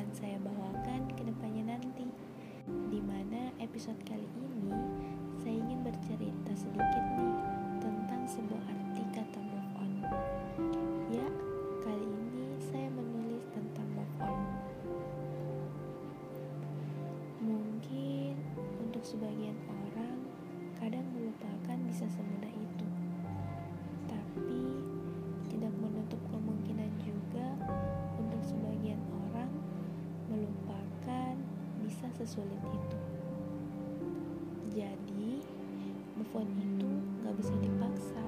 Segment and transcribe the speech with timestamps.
[0.00, 2.08] akan saya bawakan ke depannya nanti.
[2.88, 4.72] Di mana episode kali ini
[5.44, 7.36] saya ingin bercerita sedikit nih
[7.84, 9.92] tentang sebuah arti kata move on.
[11.12, 11.28] Ya,
[11.84, 14.40] kali ini saya menulis tentang move on.
[17.44, 18.40] Mungkin
[18.80, 20.16] untuk sebagian orang
[20.80, 22.79] kadang melupakan bisa semudah itu.
[32.20, 32.98] Sesulit itu.
[34.76, 35.40] Jadi,
[36.20, 36.90] move on itu
[37.24, 38.26] gak bisa dipaksa,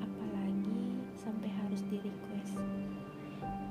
[0.00, 2.56] apalagi sampai harus di request.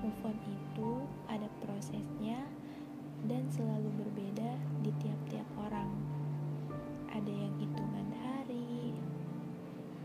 [0.05, 0.91] Move on itu
[1.25, 2.45] ada prosesnya
[3.25, 4.53] dan selalu berbeda
[4.85, 5.89] di tiap-tiap orang.
[7.09, 8.93] Ada yang hitungan hari,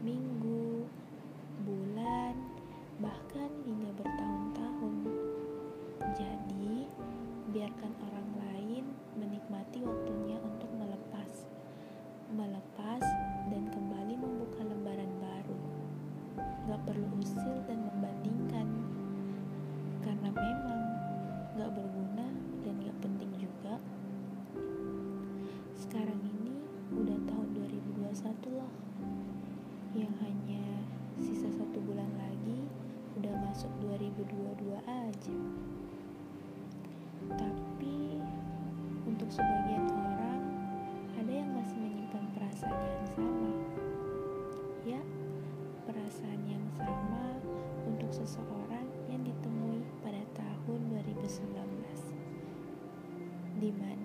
[0.00, 0.88] minggu,
[1.68, 2.32] bulan,
[2.96, 4.94] bahkan hingga bertahun-tahun.
[6.16, 6.88] Jadi,
[7.52, 7.92] biarkan
[25.94, 26.58] Sekarang ini
[26.90, 28.74] udah tahun 2021 loh,
[29.94, 30.82] yang hanya
[31.22, 32.66] sisa satu bulan lagi
[33.14, 35.38] udah masuk 2022 aja.
[37.38, 38.18] Tapi
[39.06, 40.42] untuk sebagian orang
[41.14, 43.50] ada yang masih menyimpan perasaan yang sama.
[44.82, 45.02] Ya,
[45.86, 47.38] perasaan yang sama
[47.86, 51.54] untuk seseorang yang ditemui pada tahun 2019.
[53.62, 54.03] Di mana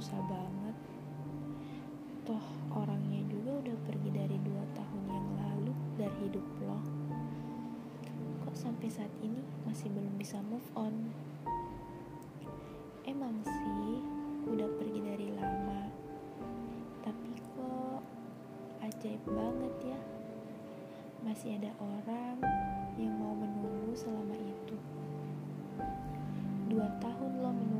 [0.00, 0.76] susah banget.
[2.24, 6.80] Toh orangnya juga udah pergi dari dua tahun yang lalu dari hidup lo.
[8.48, 11.12] Kok sampai saat ini masih belum bisa move on?
[13.04, 14.00] Emang sih
[14.48, 15.84] udah pergi dari lama
[17.04, 18.00] tapi kok
[18.80, 20.00] ajaib banget ya
[21.28, 22.40] masih ada orang
[22.96, 24.80] yang mau menunggu selama itu
[26.72, 27.79] dua tahun lo menunggu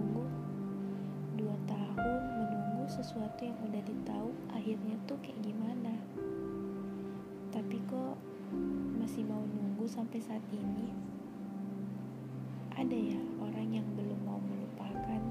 [3.01, 5.97] sesuatu yang udah ditahu akhirnya tuh kayak gimana.
[7.49, 8.21] Tapi kok
[9.01, 10.93] masih mau nunggu sampai saat ini?
[12.77, 15.23] Ada ya orang yang belum mau melupakan.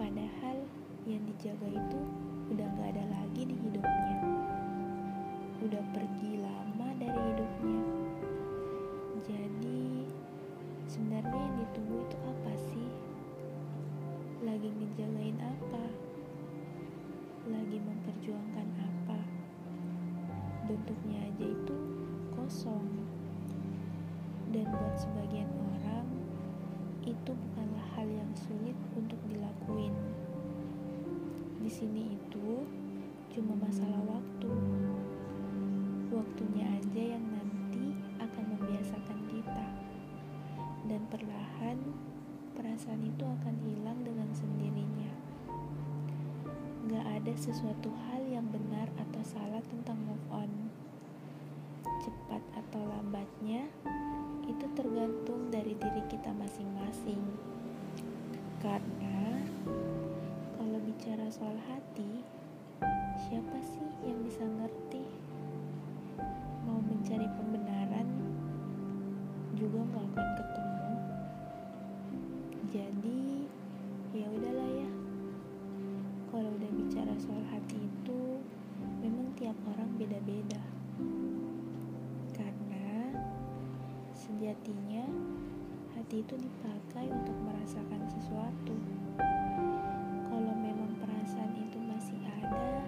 [0.00, 0.64] Padahal
[1.04, 2.00] yang dijaga itu
[25.04, 26.08] sebagian orang
[27.04, 29.92] itu bukanlah hal yang sulit untuk dilakuin.
[31.60, 32.64] Di sini itu
[33.36, 34.52] cuma masalah waktu.
[36.08, 39.66] Waktunya aja yang nanti akan membiasakan kita.
[40.88, 41.80] Dan perlahan
[42.56, 45.12] perasaan itu akan hilang dengan sendirinya.
[46.88, 50.52] Gak ada sesuatu hal yang benar atau salah tentang move on.
[52.04, 53.68] Cepat atau lambatnya,
[54.44, 57.20] itu tergantung dari diri kita masing-masing.
[58.60, 59.40] Karena
[60.60, 62.20] kalau bicara soal hati,
[63.24, 65.04] siapa sih yang bisa ngerti?
[66.68, 68.08] Mau mencari pembenaran
[69.56, 70.94] juga nggak akan ketemu.
[72.68, 73.22] Jadi
[74.12, 74.90] ya udahlah ya.
[76.28, 78.20] Kalau udah bicara soal hati itu,
[79.00, 80.73] memang tiap orang beda-beda.
[84.44, 85.08] Sejatinya,
[85.96, 88.76] hati itu dipakai untuk merasakan sesuatu.
[90.28, 92.84] Kalau memang perasaan itu masih ada,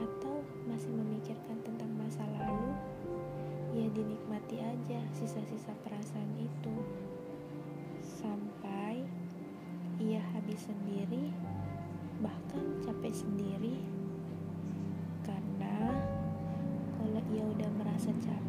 [0.00, 2.72] atau masih memikirkan tentang masa lalu,
[3.76, 6.72] ya dinikmati aja sisa-sisa perasaan itu.
[8.00, 9.04] Sampai
[10.00, 11.36] ia habis sendiri,
[12.24, 13.76] bahkan capek sendiri.
[15.20, 15.92] Karena
[16.96, 18.44] kalau ia udah merasa capek,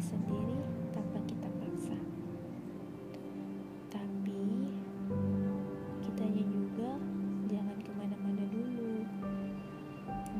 [0.00, 0.56] sendiri
[0.96, 1.98] tanpa kita paksa.
[3.92, 4.72] Tapi
[6.00, 6.96] kitanya juga
[7.52, 9.04] jangan ke mana-mana dulu.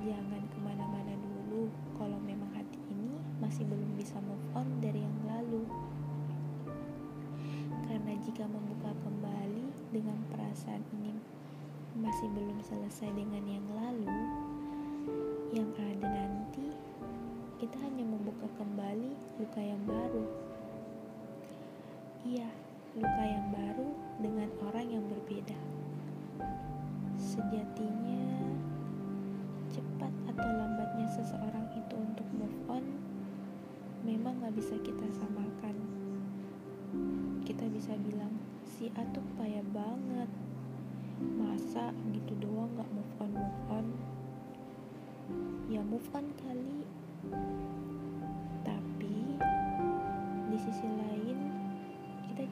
[0.00, 1.68] Jangan ke mana-mana dulu
[2.00, 5.68] kalau memang hati ini masih belum bisa move on dari yang lalu.
[7.84, 11.20] Karena jika membuka kembali dengan perasaan ini
[12.00, 13.79] masih belum selesai dengan yang lalu
[19.40, 20.24] luka yang baru.
[22.28, 22.48] Iya,
[22.92, 23.88] luka yang baru
[24.20, 25.56] dengan orang yang berbeda.
[27.16, 28.36] Sejatinya,
[29.72, 32.84] cepat atau lambatnya seseorang itu untuk move on
[34.04, 35.76] memang gak bisa kita samakan.
[37.40, 38.36] Kita bisa bilang,
[38.68, 40.28] si A tuh payah banget.
[41.40, 43.86] Masa gitu doang gak move on move on?
[45.72, 46.84] Ya move on kali.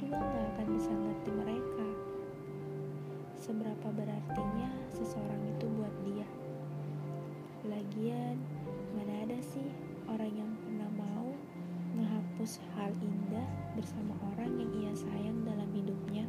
[0.08, 1.88] Juga gak akan bisa ngerti mereka.
[3.36, 6.28] Seberapa berartinya seseorang itu buat dia.
[7.68, 8.40] Lagian
[8.96, 9.68] mana ada sih
[10.08, 11.28] orang yang pernah mau
[11.92, 13.44] menghapus hal indah
[13.76, 16.24] bersama orang yang ia sayang dalam hidupnya.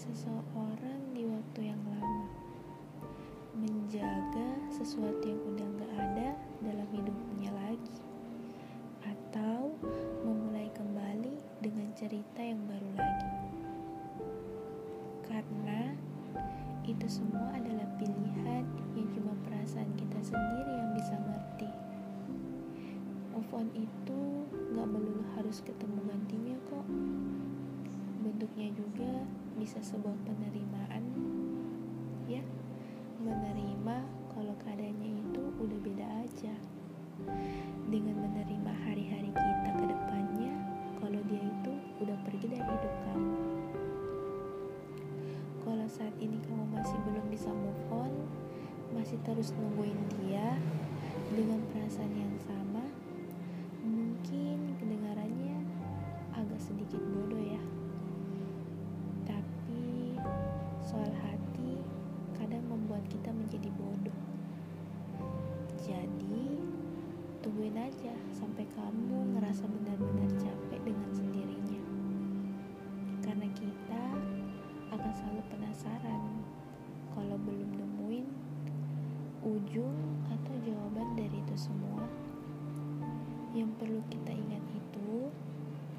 [0.00, 2.24] Seseorang di waktu yang lama,
[3.52, 6.28] menjaga sesuatu yang udah gak ada
[6.64, 8.00] dalam hidupnya lagi,
[9.04, 9.76] atau
[10.24, 13.28] memulai kembali dengan cerita yang baru lagi.
[15.28, 15.92] Karena
[16.88, 18.64] itu semua adalah pilihan
[18.96, 21.70] yang cuma perasaan kita sendiri yang bisa ngerti.
[23.36, 26.88] Move on itu gak melulu harus ketemu gantinya kok
[28.24, 29.28] bentuknya juga
[29.60, 31.04] bisa sebuah penerimaan
[32.24, 32.40] ya.
[33.20, 33.96] Menerima
[34.32, 36.56] kalau keadaannya itu udah beda aja.
[37.92, 40.56] Dengan menerima hari-hari kita ke depannya
[40.96, 43.36] kalau dia itu udah pergi dari hidup kamu.
[45.60, 48.12] Kalau saat ini kamu masih belum bisa move on
[48.90, 50.58] masih terus nungguin dia
[51.30, 52.82] dengan perasaan yang sama
[53.86, 55.62] mungkin kedengarannya
[56.34, 57.59] agak sedikit bodoh ya
[63.20, 64.20] kita menjadi bodoh.
[65.76, 66.56] Jadi,
[67.44, 71.84] tungguin aja sampai kamu ngerasa benar-benar capek dengan sendirinya.
[73.20, 74.04] Karena kita
[74.96, 76.32] akan selalu penasaran
[77.12, 78.26] kalau belum nemuin
[79.44, 80.00] ujung
[80.32, 82.08] atau jawaban dari itu semua.
[83.52, 85.28] Yang perlu kita ingat itu,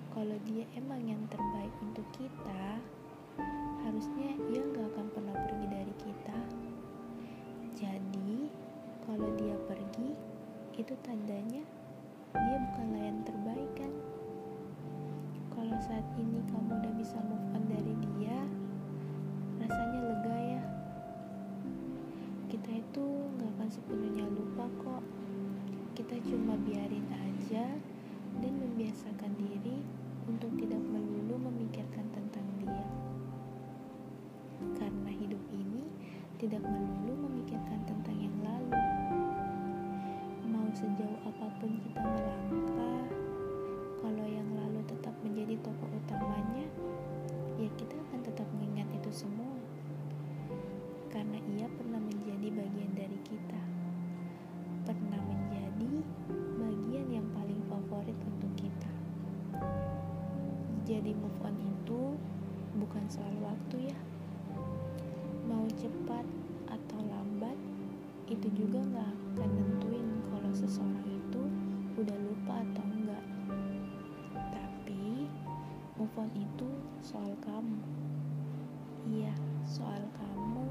[0.10, 2.82] kalau dia emang yang terbaik untuk kita,
[3.86, 6.61] harusnya ia gak akan pernah pergi dari kita.
[7.82, 8.46] Jadi,
[9.10, 10.14] kalau dia pergi,
[10.78, 11.66] itu tandanya
[12.30, 13.90] dia bukanlah yang terbaik kan?
[15.50, 18.38] Kalau saat ini kamu udah bisa move on dari dia,
[19.66, 20.64] rasanya lega ya.
[22.54, 23.06] Kita itu
[23.42, 25.04] gak akan sepenuhnya lupa kok.
[25.98, 27.66] Kita cuma biarin aja
[28.46, 29.82] dan membiasakan diri
[30.30, 32.86] untuk tidak melulu memikirkan tentang dia
[34.78, 35.90] karena hidup ini
[36.38, 37.11] tidak melulu
[41.42, 43.02] apa pun kita melangkah,
[43.98, 46.70] kalau yang lalu tetap menjadi tokoh utamanya,
[47.58, 49.50] ya kita akan tetap mengingat itu semua.
[51.10, 53.62] Karena ia pernah menjadi bagian dari kita.
[54.86, 56.06] Pernah menjadi
[56.62, 58.92] bagian yang paling favorit untuk kita.
[60.86, 62.22] Jadi move on itu
[62.78, 63.98] bukan soal waktu ya
[65.50, 66.24] mau cepat
[66.70, 67.58] atau lambat
[68.30, 69.14] itu juga nggak
[72.02, 73.26] udah lupa atau enggak.
[74.34, 75.30] Tapi
[76.02, 76.70] move on itu
[77.06, 77.78] soal kamu.
[79.06, 80.71] Iya soal kamu